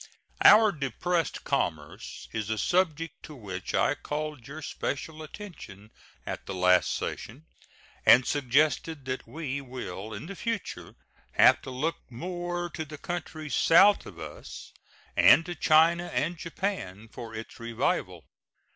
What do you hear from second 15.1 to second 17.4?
and to China and Japan, for